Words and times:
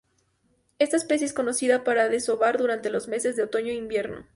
Esta 0.79 0.97
especie 0.97 1.27
es 1.27 1.31
conocida 1.33 1.83
para 1.83 2.09
desovar 2.09 2.57
durante 2.57 2.89
los 2.89 3.07
meses 3.07 3.35
de 3.35 3.43
otoño 3.43 3.67
e 3.69 3.75
invierno. 3.75 4.25